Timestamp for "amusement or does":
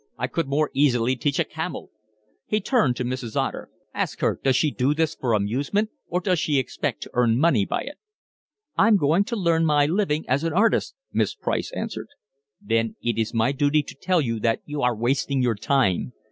5.33-6.39